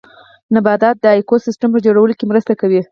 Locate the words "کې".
2.17-2.25